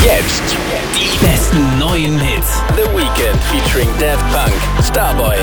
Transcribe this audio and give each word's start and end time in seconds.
Jetzt 0.00 0.42
die 0.96 1.24
besten 1.24 1.78
neuen 1.78 2.18
Hits. 2.18 2.62
The 2.76 2.84
Weekend 2.96 3.38
featuring 3.50 3.88
Daft 3.98 4.24
Punk, 4.32 4.52
Starboy. 4.82 5.36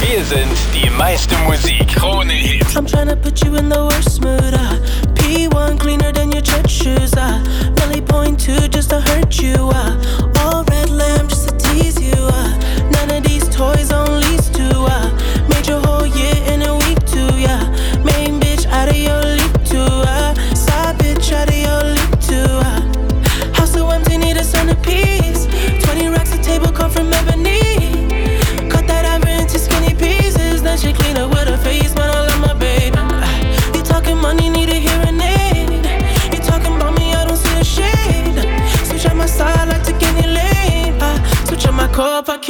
Wir 0.00 0.24
sind 0.24 0.56
die 0.74 0.90
meiste 0.90 1.36
Musik. 1.46 1.86
Krone 1.88 2.32
Hit. 2.32 2.64
I'm 2.74 2.86
trying 2.86 3.08
to 3.08 3.16
put 3.16 3.44
you 3.44 3.54
in 3.56 3.68
the 3.68 3.76
worst 3.76 4.22
mood. 4.22 4.65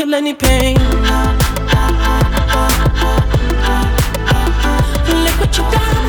I 0.09 0.19
any 0.19 0.35
pain. 0.35 0.77
Look 5.09 5.41
what 5.41 5.59
you 5.59 5.65
done. 5.71 6.06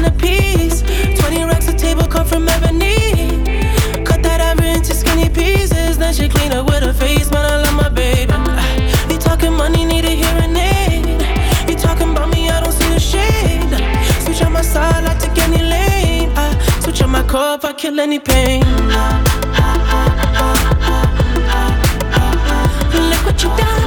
Need 0.00 0.08
a 0.08 0.10
centerpiece. 0.10 0.82
20 1.18 1.44
racks 1.44 1.68
a 1.68 1.72
table 1.74 2.06
come 2.06 2.26
from 2.26 2.48
ebony. 2.48 3.44
Cut 4.04 4.22
that 4.22 4.40
ever 4.40 4.64
into 4.64 4.94
skinny 4.94 5.28
pieces. 5.28 5.98
Then 5.98 6.12
she 6.14 6.28
clean 6.28 6.52
up 6.52 6.66
with 6.66 6.82
her 6.82 6.92
face, 6.92 7.30
man. 7.30 7.44
I 7.44 7.62
love 7.62 7.74
my 7.74 7.88
baby. 7.88 8.32
You 9.12 9.18
talking 9.18 9.52
money, 9.52 9.84
need 9.84 10.04
a 10.04 10.10
hearing 10.10 10.56
aid. 10.56 11.22
You 11.68 11.76
talking 11.76 12.10
about 12.10 12.30
me, 12.32 12.48
I 12.48 12.60
don't 12.60 12.72
see 12.72 12.88
the 12.88 13.00
shade. 13.00 13.72
Switch 14.24 14.42
on 14.42 14.52
my 14.52 14.62
side, 14.62 15.04
I 15.04 15.14
take 15.18 15.38
any 15.38 15.62
lane. 15.62 16.30
I 16.36 16.80
switch 16.80 17.02
on 17.02 17.10
my 17.10 17.22
core 17.22 17.54
if 17.54 17.64
I 17.64 17.72
kill 17.72 18.00
any 18.00 18.18
pain. 18.18 18.64
Look 23.10 23.24
what 23.24 23.42
you 23.42 23.48
done. 23.56 23.77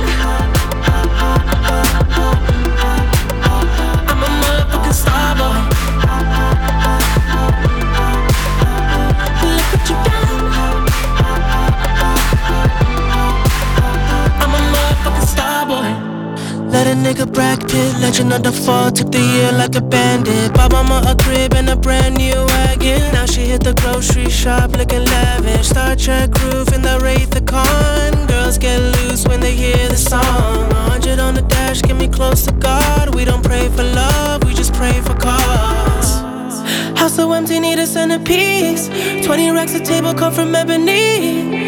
Let 16.71 16.87
a 16.87 16.95
nigga 16.95 17.31
Brad 17.31 17.59
Pitt, 17.59 17.99
legend 17.99 18.31
of 18.31 18.43
the 18.43 18.51
fall, 18.53 18.91
took 18.91 19.11
the 19.11 19.19
year 19.19 19.51
like 19.51 19.75
a 19.75 19.81
bandit. 19.81 20.53
Bought 20.53 20.71
mama 20.71 21.03
a 21.05 21.15
crib 21.21 21.53
and 21.53 21.69
a 21.69 21.75
brand 21.75 22.15
new 22.15 22.33
wagon. 22.33 23.01
Now 23.11 23.25
she 23.25 23.41
hit 23.41 23.61
the 23.61 23.73
grocery 23.73 24.29
shop 24.29 24.71
looking 24.71 25.03
lavish. 25.03 25.67
Star 25.67 25.97
Trek 25.97 26.29
roof 26.41 26.73
in 26.73 26.81
the 26.81 26.97
Wraith 27.03 27.31
the 27.31 27.41
Khan. 27.41 28.25
Girls 28.27 28.57
get 28.57 28.79
loose 28.79 29.27
when 29.27 29.41
they 29.41 29.53
hear 29.53 29.89
the 29.89 29.97
song. 29.97 30.69
100 30.87 31.19
on 31.19 31.33
the 31.33 31.41
dash, 31.41 31.81
get 31.81 31.97
me 31.97 32.07
close 32.07 32.45
to 32.45 32.53
God. 32.53 33.13
We 33.15 33.25
don't 33.25 33.43
pray 33.43 33.67
for 33.67 33.83
love, 33.83 34.45
we 34.45 34.53
just 34.53 34.73
pray 34.73 35.01
for 35.01 35.13
cause. 35.15 36.21
House 36.97 37.15
so 37.17 37.33
empty, 37.33 37.59
need 37.59 37.79
a 37.79 37.85
centerpiece. 37.85 38.87
20 39.25 39.51
racks 39.51 39.73
a 39.75 39.81
table 39.81 40.13
come 40.13 40.33
from 40.33 40.55
ebony. 40.55 41.60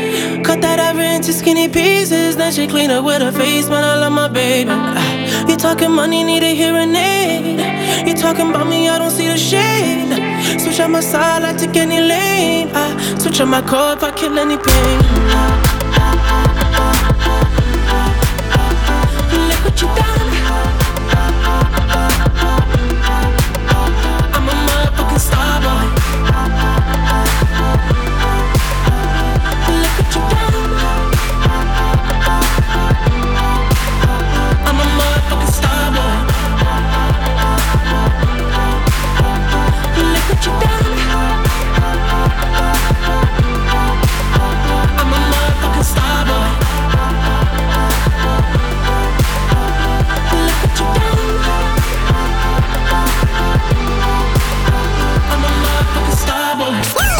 Cut 0.53 0.61
that 0.61 0.77
ever 0.77 1.01
into 1.01 1.33
skinny 1.33 1.67
pieces. 1.67 2.35
Then 2.35 2.51
she 2.51 2.67
clean 2.67 2.91
up 2.91 3.03
with 3.03 3.23
her 3.23 3.31
face, 3.31 3.67
man. 3.69 3.83
I 3.83 3.95
love 3.95 4.13
my 4.13 4.27
baby. 4.27 4.69
Ah, 4.69 5.47
You 5.49 5.57
talking 5.57 5.89
money, 5.89 6.23
need 6.23 6.43
a 6.43 6.53
hearing 6.53 6.93
aid. 6.93 8.07
You 8.07 8.13
talking 8.13 8.51
about 8.51 8.67
me, 8.67 8.87
I 8.87 8.99
don't 8.99 9.09
see 9.09 9.27
the 9.27 9.35
shade. 9.35 10.61
Switch 10.61 10.79
on 10.79 10.91
my 10.91 10.99
side, 10.99 11.41
I 11.41 11.57
take 11.57 11.75
any 11.75 11.99
lane. 11.99 12.69
I 12.71 13.17
switch 13.17 13.41
on 13.41 13.49
my 13.49 13.63
car 13.63 13.93
if 13.93 14.03
I 14.03 14.11
kill 14.11 14.37
any 14.37 14.57
pain. 14.57 15.72